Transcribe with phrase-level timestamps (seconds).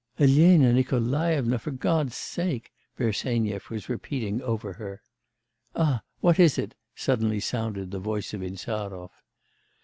[0.17, 5.03] 'Elena Nikolaevna for God's sake,' Bersenyev was repeating over her.
[5.75, 6.01] 'Ah!
[6.21, 9.11] What is it?' suddenly sounded the voice of Insarov.